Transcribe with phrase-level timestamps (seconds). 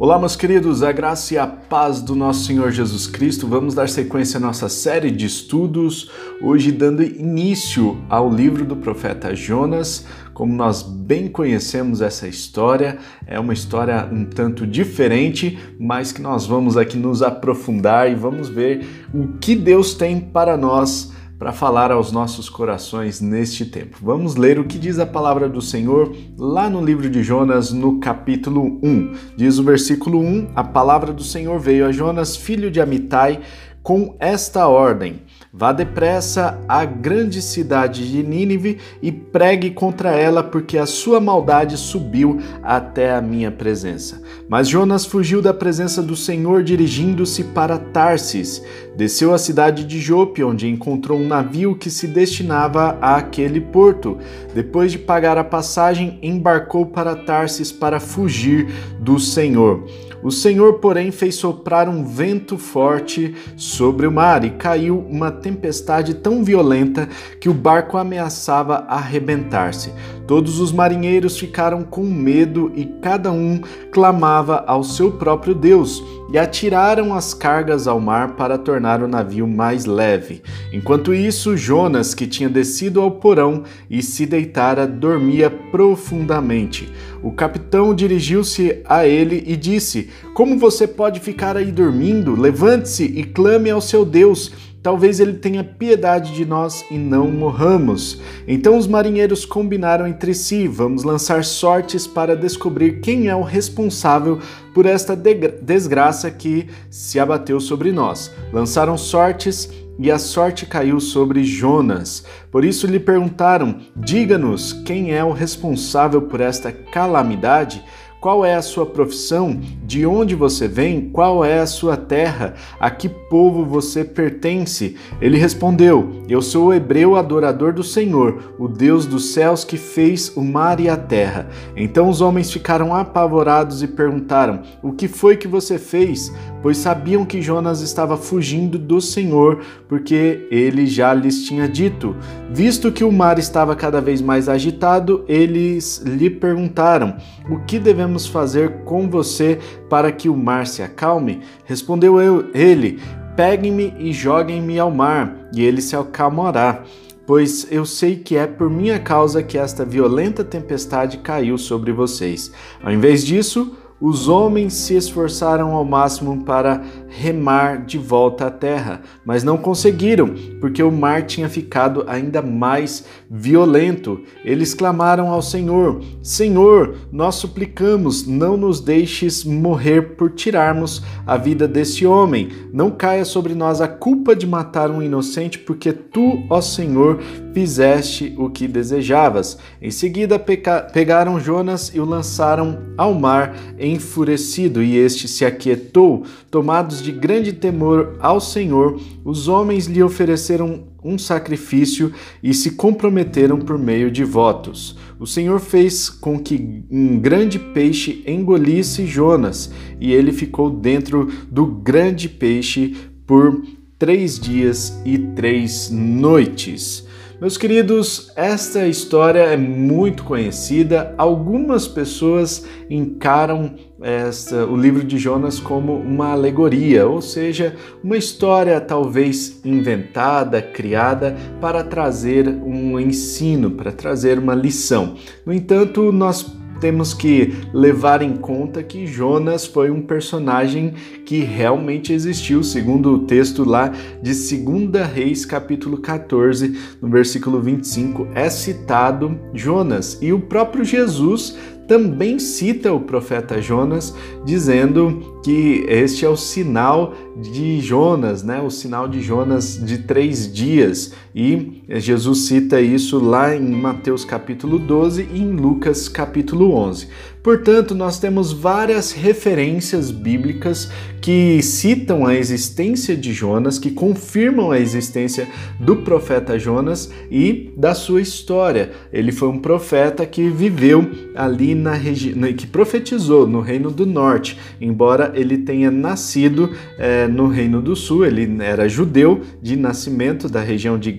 [0.00, 3.48] Olá, meus queridos, a graça e a paz do nosso Senhor Jesus Cristo.
[3.48, 6.08] Vamos dar sequência à nossa série de estudos,
[6.40, 10.06] hoje dando início ao livro do profeta Jonas.
[10.32, 12.96] Como nós bem conhecemos essa história,
[13.26, 18.48] é uma história um tanto diferente, mas que nós vamos aqui nos aprofundar e vamos
[18.48, 23.98] ver o que Deus tem para nós para falar aos nossos corações neste tempo.
[24.02, 28.00] Vamos ler o que diz a palavra do Senhor lá no livro de Jonas, no
[28.00, 29.14] capítulo 1.
[29.36, 33.40] Diz o versículo 1: A palavra do Senhor veio a Jonas, filho de Amitai,
[33.84, 35.22] com esta ordem:
[35.58, 41.76] Vá depressa à grande cidade de Nínive e pregue contra ela, porque a sua maldade
[41.76, 44.22] subiu até a minha presença.
[44.48, 48.62] Mas Jonas fugiu da presença do Senhor, dirigindo-se para Tarsis.
[48.96, 54.16] Desceu à cidade de Jope, onde encontrou um navio que se destinava àquele porto.
[54.54, 58.68] Depois de pagar a passagem, embarcou para Tarsis para fugir
[59.00, 59.84] do Senhor.
[60.22, 66.14] O Senhor, porém, fez soprar um vento forte sobre o mar e caiu uma tempestade
[66.14, 67.08] tão violenta
[67.40, 69.92] que o barco ameaçava arrebentar-se.
[70.26, 73.60] Todos os marinheiros ficaram com medo e cada um
[73.92, 79.46] clamava ao seu próprio Deus e atiraram as cargas ao mar para tornar o navio
[79.46, 80.42] mais leve.
[80.72, 86.92] Enquanto isso, Jonas, que tinha descido ao porão e se deitara, dormia profundamente.
[87.22, 92.38] O capitão dirigiu-se a ele e disse: Como você pode ficar aí dormindo?
[92.38, 94.52] Levante-se e clame ao seu Deus
[94.88, 98.22] Talvez ele tenha piedade de nós e não morramos.
[98.46, 104.38] Então os marinheiros combinaram entre si: vamos lançar sortes para descobrir quem é o responsável
[104.72, 108.32] por esta desgraça que se abateu sobre nós.
[108.50, 112.24] Lançaram sortes e a sorte caiu sobre Jonas.
[112.50, 117.84] Por isso lhe perguntaram: Diga-nos quem é o responsável por esta calamidade.
[118.20, 119.60] Qual é a sua profissão?
[119.84, 121.08] De onde você vem?
[121.08, 122.54] Qual é a sua terra?
[122.80, 124.96] A que povo você pertence?
[125.20, 130.36] Ele respondeu: Eu sou o hebreu adorador do Senhor, o Deus dos céus que fez
[130.36, 131.48] o mar e a terra.
[131.76, 136.32] Então os homens ficaram apavorados e perguntaram: O que foi que você fez?
[136.60, 142.16] Pois sabiam que Jonas estava fugindo do Senhor, porque ele já lhes tinha dito.
[142.50, 147.16] Visto que o mar estava cada vez mais agitado, eles lhe perguntaram:
[147.48, 149.58] O que devemos devemos fazer com você
[149.88, 151.42] para que o mar se acalme?
[151.64, 152.98] Respondeu eu, ele:
[153.36, 156.84] Peguem-me e joguem-me ao mar, e ele se acalmará.
[157.26, 162.50] Pois eu sei que é por minha causa que esta violenta tempestade caiu sobre vocês.
[162.82, 169.00] Ao invés disso, os homens se esforçaram ao máximo para remar de volta à terra,
[169.24, 174.20] mas não conseguiram, porque o mar tinha ficado ainda mais violento.
[174.44, 181.66] Eles clamaram ao Senhor: Senhor, nós suplicamos, não nos deixes morrer por tirarmos a vida
[181.66, 182.50] desse homem.
[182.72, 187.18] Não caia sobre nós a culpa de matar um inocente, porque tu, ó Senhor,
[187.58, 189.58] fizeste o que desejavas.
[189.82, 196.22] Em seguida, pegaram Jonas e o lançaram ao mar enfurecido, e este se aquietou.
[196.52, 203.58] Tomados de grande temor ao Senhor, os homens lhe ofereceram um sacrifício e se comprometeram
[203.58, 204.96] por meio de votos.
[205.18, 211.66] O Senhor fez com que um grande peixe engolisse Jonas, e ele ficou dentro do
[211.66, 212.94] grande peixe
[213.26, 213.60] por
[213.98, 217.07] três dias e três noites.
[217.40, 221.14] Meus queridos, esta história é muito conhecida.
[221.16, 228.80] Algumas pessoas encaram esta, o livro de Jonas como uma alegoria, ou seja, uma história
[228.80, 235.14] talvez inventada, criada para trazer um ensino, para trazer uma lição.
[235.46, 240.94] No entanto, nós temos que levar em conta que Jonas foi um personagem
[241.24, 248.28] que realmente existiu, segundo o texto lá de 2 Reis, capítulo 14, no versículo 25,
[248.34, 250.18] é citado Jonas.
[250.20, 251.56] E o próprio Jesus
[251.88, 254.14] também cita o profeta Jonas,
[254.44, 258.60] dizendo que este é o sinal de Jonas, né?
[258.60, 261.14] O sinal de Jonas de três dias.
[261.34, 267.08] E Jesus cita isso lá em Mateus capítulo 12 e em Lucas capítulo 11.
[267.42, 270.90] Portanto, nós temos várias referências bíblicas
[271.20, 275.48] que citam a existência de Jonas, que confirmam a existência
[275.80, 278.90] do profeta Jonas e da sua história.
[279.10, 284.58] Ele foi um profeta que viveu ali na região, que profetizou no Reino do Norte,
[284.80, 290.60] embora ele tenha nascido é, no Reino do Sul, ele era judeu de nascimento da
[290.60, 291.12] região de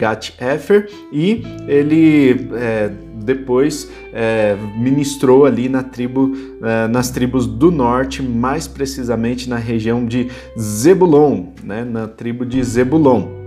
[1.12, 2.92] E ele é,
[3.24, 10.06] depois é, ministrou ali na tribo, é, nas tribos do norte, mais precisamente na região
[10.06, 13.40] de Zebulon, né, na tribo de Zebulon.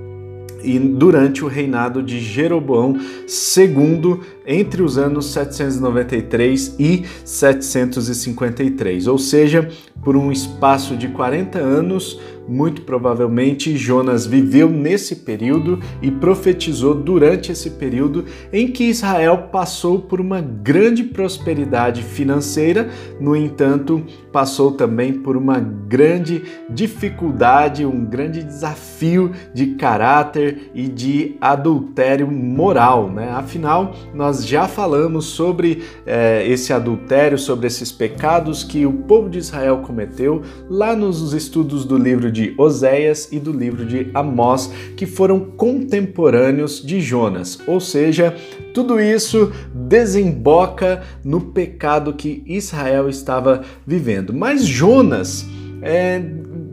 [0.63, 9.69] E durante o reinado de Jeroboão II entre os anos 793 e 753, ou seja,
[10.05, 17.53] por um espaço de 40 anos, muito provavelmente Jonas viveu nesse período e profetizou durante
[17.53, 22.91] esse período em que Israel passou por uma grande prosperidade financeira,
[23.21, 24.03] no entanto,
[24.33, 33.11] passou também por uma grande dificuldade, um grande desafio de caráter e de adultério moral.
[33.11, 33.31] Né?
[33.31, 39.39] Afinal, nós já falamos sobre eh, esse adultério, sobre esses pecados que o povo de
[39.39, 45.07] Israel cometeu lá nos estudos do livro de Oséias e do livro de Amós, que
[45.07, 47.59] foram contemporâneos de Jonas.
[47.67, 48.35] Ou seja,
[48.73, 54.33] tudo isso desemboca no pecado que Israel estava vivendo.
[54.33, 55.47] Mas Jonas
[55.83, 56.23] é,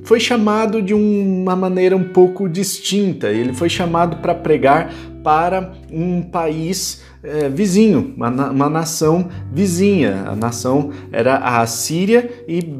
[0.03, 3.29] foi chamado de uma maneira um pouco distinta.
[3.29, 10.23] Ele foi chamado para pregar para um país é, vizinho, uma, uma, nação vizinha.
[10.27, 12.77] A nação era a Assíria e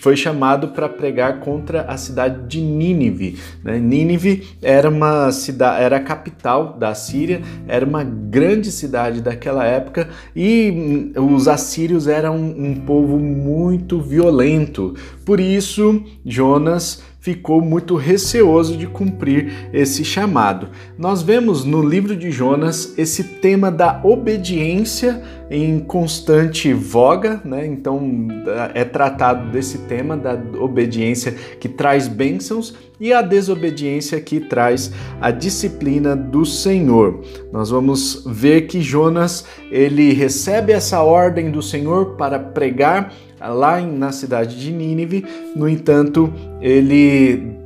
[0.00, 3.38] foi chamado para pregar contra a cidade de Nínive.
[3.64, 3.78] Né?
[3.78, 10.08] Nínive era uma cidade, era a capital da Assíria, era uma grande cidade daquela época
[10.36, 14.94] e hum, os assírios eram um povo muito violento.
[15.24, 20.70] Por isso, Jonas ficou muito receoso de cumprir esse chamado.
[20.98, 27.66] Nós vemos no livro de Jonas esse tema da obediência em constante voga, né?
[27.66, 28.28] Então
[28.74, 35.30] é tratado desse tema da obediência que traz bênçãos e a desobediência que traz a
[35.30, 37.22] disciplina do Senhor.
[37.50, 44.12] Nós vamos ver que Jonas ele recebe essa ordem do Senhor para pregar lá na
[44.12, 45.24] cidade de Nínive.
[45.56, 47.58] No entanto, ele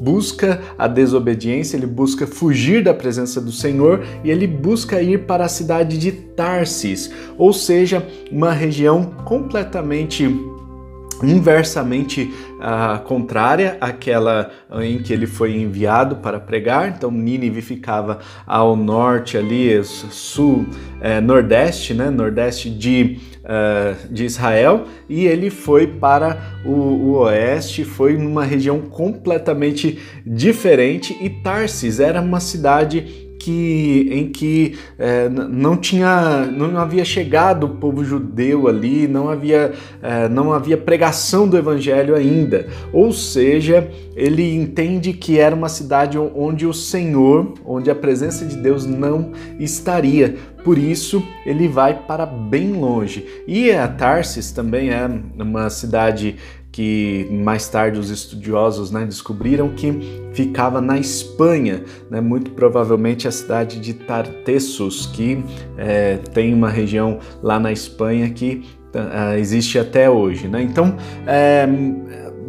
[0.00, 5.44] busca a desobediência, ele busca fugir da presença do Senhor e ele busca ir para
[5.44, 10.24] a cidade de Tarsis, ou seja, uma região completamente
[11.22, 16.88] inversamente uh, contrária àquela em que ele foi enviado para pregar.
[16.88, 20.66] Então Nínive ficava ao norte ali, sul,
[21.00, 27.84] eh, nordeste, né, nordeste de, uh, de Israel, e ele foi para o, o, oeste,
[27.84, 31.16] foi numa região completamente diferente.
[31.20, 37.68] E Tarsis era uma cidade que, em que é, não tinha, não havia chegado o
[37.76, 39.72] povo judeu ali, não havia,
[40.02, 42.66] é, não havia pregação do evangelho ainda.
[42.92, 48.56] Ou seja, ele entende que era uma cidade onde o Senhor, onde a presença de
[48.56, 50.34] Deus não estaria.
[50.64, 53.24] Por isso, ele vai para bem longe.
[53.46, 55.08] E a Tarsis também é
[55.38, 56.34] uma cidade
[56.76, 63.30] que mais tarde os estudiosos né, descobriram que ficava na Espanha, né, muito provavelmente a
[63.30, 65.42] cidade de Tartessos, que
[65.78, 68.62] é, tem uma região lá na Espanha que
[68.94, 70.48] uh, existe até hoje.
[70.48, 70.60] Né?
[70.64, 70.94] Então,
[71.26, 71.66] é,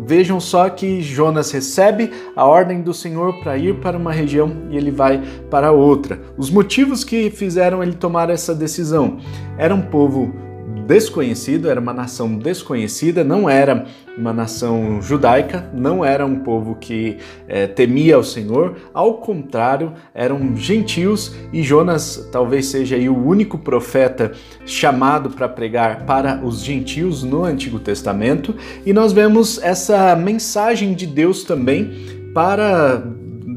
[0.05, 4.75] vejam só que Jonas recebe a ordem do Senhor para ir para uma região e
[4.75, 6.19] ele vai para outra.
[6.37, 9.19] Os motivos que fizeram ele tomar essa decisão
[9.57, 10.46] era um povo
[10.87, 13.85] desconhecido, era uma nação desconhecida, não era
[14.17, 17.17] uma nação judaica, não era um povo que
[17.47, 24.31] é, temia o Senhor, ao contrário, eram gentios e Jonas talvez seja o único profeta
[24.65, 31.05] chamado para pregar para os gentios no Antigo Testamento, e nós vemos essa mensagem de
[31.05, 31.91] Deus também
[32.33, 33.03] para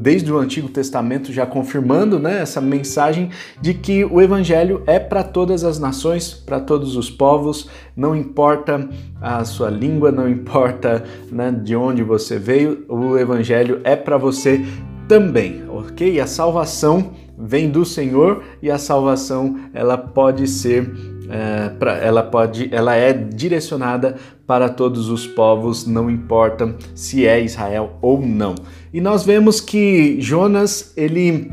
[0.01, 3.29] desde o Antigo Testamento já confirmando né, essa mensagem
[3.61, 8.89] de que o Evangelho é para todas as nações, para todos os povos, não importa
[9.21, 14.65] a sua língua, não importa né, de onde você veio, o Evangelho é para você
[15.07, 16.19] também, ok?
[16.19, 20.89] A salvação vem do Senhor e a salvação ela pode ser
[21.31, 27.41] é, pra, ela pode ela é direcionada para todos os povos não importa se é
[27.41, 28.55] Israel ou não
[28.93, 31.49] e nós vemos que Jonas ele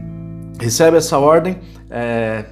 [0.60, 1.58] recebe essa ordem
[1.90, 2.44] é,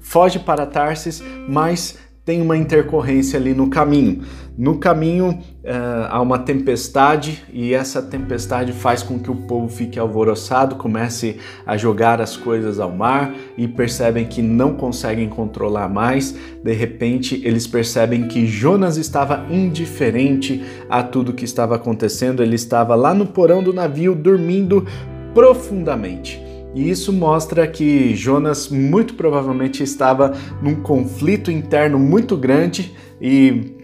[0.00, 4.22] foge para Tarsis mas tem uma intercorrência ali no caminho.
[4.56, 9.98] No caminho uh, há uma tempestade e essa tempestade faz com que o povo fique
[9.98, 16.36] alvoroçado, comece a jogar as coisas ao mar e percebem que não conseguem controlar mais.
[16.62, 22.94] De repente, eles percebem que Jonas estava indiferente a tudo que estava acontecendo, ele estava
[22.94, 24.86] lá no porão do navio dormindo
[25.34, 26.42] profundamente.
[26.74, 33.81] E isso mostra que Jonas muito provavelmente estava num conflito interno muito grande e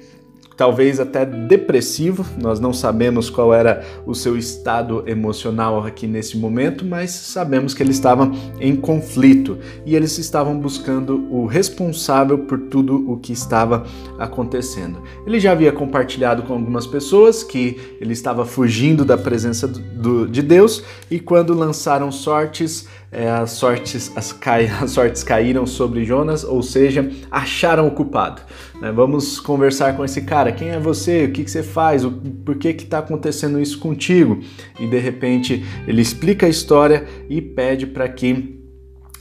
[0.59, 2.27] talvez até depressivo.
[2.37, 7.83] Nós não sabemos qual era o seu estado emocional aqui nesse momento, mas sabemos que
[7.83, 13.87] ele estava em conflito e eles estavam buscando o responsável por tudo o que estava
[14.19, 15.00] acontecendo.
[15.25, 20.43] Ele já havia compartilhado com algumas pessoas que ele estava fugindo da presença do, de
[20.43, 26.45] Deus e quando lançaram sortes é, as, sortes, as, cai, as sortes caíram sobre Jonas,
[26.45, 28.43] ou seja, acharam o culpado.
[28.81, 28.93] Né?
[28.93, 30.53] Vamos conversar com esse cara.
[30.53, 31.25] Quem é você?
[31.25, 32.05] O que, que você faz?
[32.05, 34.41] O, por que está acontecendo isso contigo?
[34.79, 38.59] E de repente ele explica a história e pede para que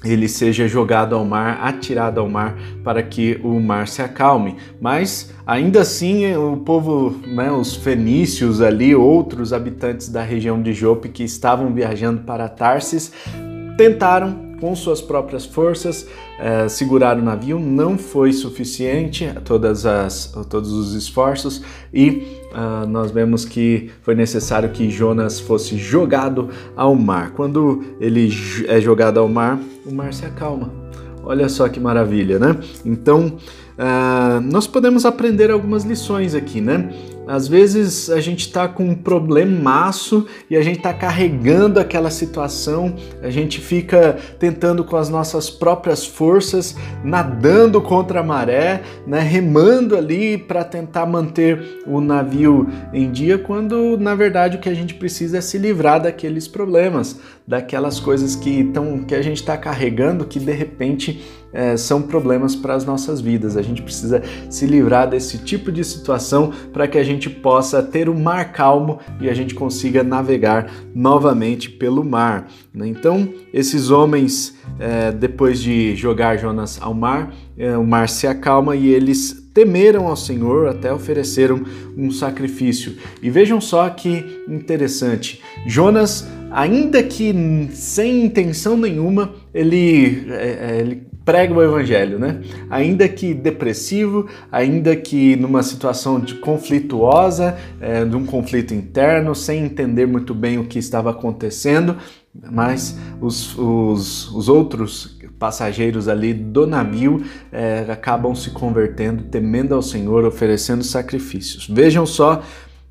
[0.03, 4.56] ele seja jogado ao mar, atirado ao mar, para que o mar se acalme.
[4.79, 11.10] Mas ainda assim, o povo, né, os fenícios ali, outros habitantes da região de Jope
[11.10, 13.12] que estavam viajando para Tarsis,
[13.77, 16.07] tentaram com suas próprias forças
[16.39, 21.62] eh, segurar o navio, não foi suficiente todas as, todos os esforços
[21.93, 27.31] e uh, nós vemos que foi necessário que Jonas fosse jogado ao mar.
[27.31, 28.29] Quando ele
[28.67, 30.72] é jogado ao mar, o mar se acalma.
[31.24, 32.57] Olha só que maravilha, né?
[32.86, 33.38] Então,
[33.77, 36.89] uh, nós podemos aprender algumas lições aqui, né?
[37.27, 42.96] Às vezes a gente está com um problemaço e a gente está carregando aquela situação,
[43.22, 49.98] a gente fica tentando com as nossas próprias forças, nadando contra a maré, né, remando
[49.98, 54.93] ali para tentar manter o navio em dia, quando na verdade o que a gente
[54.93, 60.25] precisa é se livrar daqueles problemas, daquelas coisas que, tão, que a gente está carregando
[60.25, 61.23] que de repente
[61.53, 63.55] é, são problemas para as nossas vidas.
[63.55, 68.09] A gente precisa se livrar desse tipo de situação para que a gente possa ter
[68.09, 72.47] o um mar calmo e a gente consiga navegar novamente pelo mar.
[72.73, 72.87] Né?
[72.87, 78.75] Então, esses homens, é, depois de jogar Jonas ao mar, é, o mar se acalma
[78.75, 81.63] e eles temeram ao Senhor, até ofereceram
[81.97, 82.95] um sacrifício.
[83.23, 91.53] E vejam só que interessante: Jonas, ainda que sem intenção nenhuma, ele, é, ele prega
[91.53, 92.39] o evangelho, né?
[92.69, 99.65] Ainda que depressivo, ainda que numa situação de conflituosa, é, de um conflito interno, sem
[99.65, 101.97] entender muito bem o que estava acontecendo,
[102.49, 109.81] mas os, os, os outros passageiros ali do navio é, acabam se convertendo, temendo ao
[109.81, 111.67] Senhor, oferecendo sacrifícios.
[111.67, 112.41] Vejam só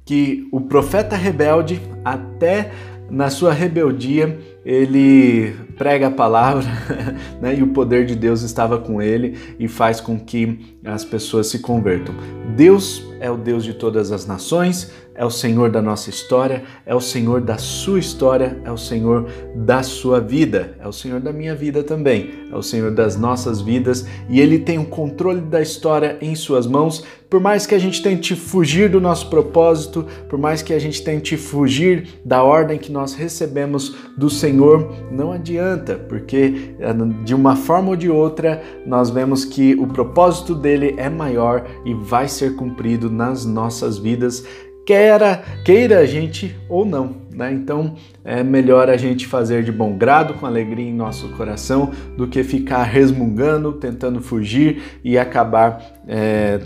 [0.05, 2.71] que o profeta rebelde, até
[3.11, 6.67] na sua rebeldia, ele prega a palavra
[7.41, 11.47] né, e o poder de Deus estava com ele e faz com que as pessoas
[11.47, 12.15] se convertam.
[12.57, 16.95] Deus é o Deus de todas as nações, é o Senhor da nossa história, é
[16.95, 21.33] o Senhor da sua história, é o Senhor da sua vida, é o Senhor da
[21.33, 25.61] minha vida também, é o Senhor das nossas vidas e Ele tem o controle da
[25.61, 27.05] história em Suas mãos.
[27.29, 31.03] Por mais que a gente tente fugir do nosso propósito, por mais que a gente
[31.03, 36.95] tente fugir da ordem que nós recebemos do Senhor, não adianta, porque eh,
[37.25, 41.95] de uma forma ou de outra nós vemos que o propósito dele é maior e
[41.95, 44.45] vai ser cumprido nas nossas vidas
[44.87, 47.17] queira, queira a gente ou não.
[47.31, 47.53] Né?
[47.53, 52.27] Então é melhor a gente fazer de bom grado, com alegria em nosso coração, do
[52.29, 56.61] que ficar resmungando, tentando fugir e acabar é,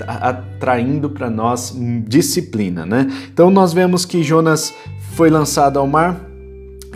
[0.00, 2.86] atraindo para nós disciplina.
[2.86, 3.06] Né?
[3.32, 4.74] Então nós vemos que Jonas
[5.12, 6.20] foi lançado ao mar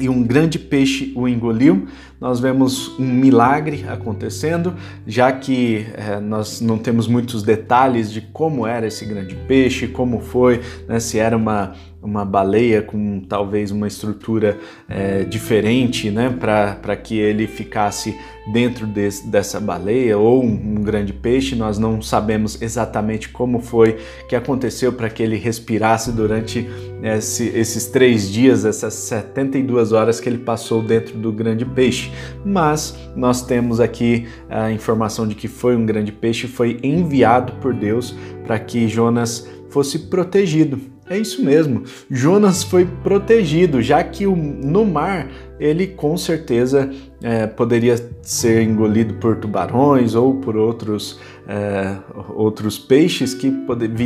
[0.00, 1.86] e um grande peixe o engoliu
[2.20, 4.74] nós vemos um milagre acontecendo,
[5.06, 10.20] já que é, nós não temos muitos detalhes de como era esse grande peixe, como
[10.20, 14.58] foi, né, se era uma, uma baleia com talvez uma estrutura
[14.88, 18.14] é, diferente, né, para que ele ficasse
[18.52, 21.54] dentro dessa baleia ou um, um, grande peixe.
[21.54, 23.98] Nós não sabemos exatamente como foi
[24.28, 26.68] que aconteceu para que ele respirasse durante
[27.02, 32.09] esse, esses três dias, essas 72 horas que ele passou dentro do grande peixe.
[32.44, 37.74] Mas nós temos aqui a informação de que foi um grande peixe, foi enviado por
[37.74, 38.14] Deus
[38.44, 40.80] para que Jonas fosse protegido.
[41.08, 46.88] É isso mesmo, Jonas foi protegido, já que no mar ele com certeza
[47.20, 51.96] é, poderia ser engolido por tubarões ou por outros, é,
[52.32, 53.52] outros peixes que,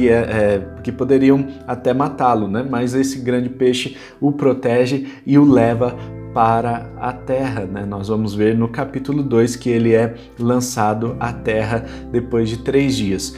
[0.08, 2.66] é, que poderiam até matá-lo, né?
[2.68, 5.94] mas esse grande peixe o protege e o leva
[6.34, 7.64] para a terra.
[7.64, 7.86] Né?
[7.86, 12.96] Nós vamos ver no capítulo 2 que ele é lançado à terra depois de três
[12.96, 13.34] dias.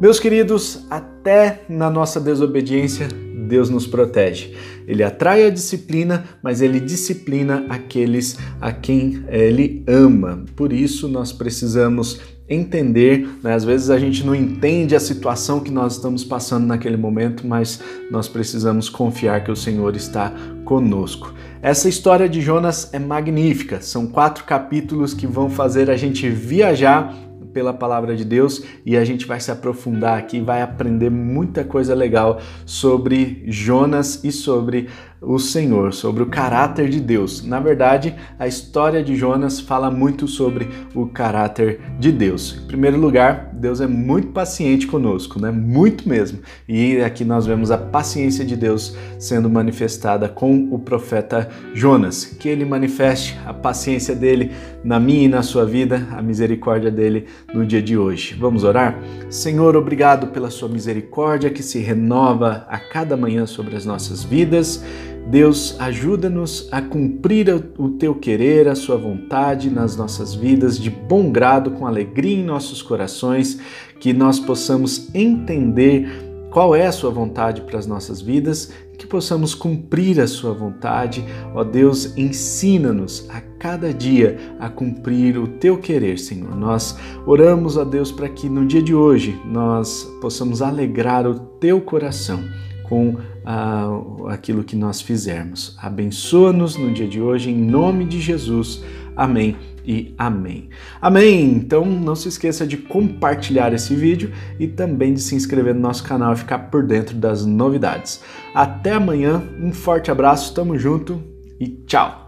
[0.00, 3.08] Meus queridos, até na nossa desobediência,
[3.48, 4.54] Deus nos protege.
[4.86, 10.44] Ele atrai a disciplina, mas ele disciplina aqueles a quem ele ama.
[10.54, 13.54] Por isso nós precisamos entender, né?
[13.54, 17.80] às vezes a gente não entende a situação que nós estamos passando naquele momento, mas
[18.10, 20.32] nós precisamos confiar que o Senhor está
[20.64, 21.34] conosco.
[21.60, 27.14] Essa história de Jonas é magnífica, são quatro capítulos que vão fazer a gente viajar
[27.52, 31.94] pela palavra de Deus e a gente vai se aprofundar aqui, vai aprender muita coisa
[31.94, 34.88] legal sobre Jonas e sobre
[35.20, 37.44] o Senhor, sobre o caráter de Deus.
[37.44, 42.60] Na verdade, a história de Jonas fala muito sobre o caráter de Deus.
[42.62, 45.50] Em primeiro lugar, Deus é muito paciente conosco, né?
[45.50, 46.38] Muito mesmo.
[46.68, 52.24] E aqui nós vemos a paciência de Deus sendo manifestada com o profeta Jonas.
[52.24, 54.52] Que ele manifeste a paciência dele
[54.84, 58.36] na minha e na sua vida, a misericórdia dele no dia de hoje.
[58.38, 58.98] Vamos orar?
[59.28, 64.84] Senhor, obrigado pela sua misericórdia que se renova a cada manhã sobre as nossas vidas.
[65.28, 71.30] Deus, ajuda-nos a cumprir o teu querer, a sua vontade nas nossas vidas, de bom
[71.30, 73.60] grado, com alegria em nossos corações,
[74.00, 76.08] que nós possamos entender
[76.50, 81.22] qual é a sua vontade para as nossas vidas, que possamos cumprir a sua vontade.
[81.54, 86.56] Ó Deus, ensina-nos a cada dia a cumprir o teu querer, Senhor.
[86.56, 91.82] Nós oramos a Deus para que no dia de hoje nós possamos alegrar o teu
[91.82, 92.42] coração
[92.88, 95.76] com ah, aquilo que nós fizermos.
[95.80, 98.82] Abençoa-nos no dia de hoje, em nome de Jesus.
[99.16, 100.68] Amém e amém.
[101.00, 101.54] Amém!
[101.54, 104.30] Então não se esqueça de compartilhar esse vídeo
[104.60, 108.22] e também de se inscrever no nosso canal e ficar por dentro das novidades.
[108.54, 111.22] Até amanhã, um forte abraço, tamo junto
[111.58, 112.27] e tchau!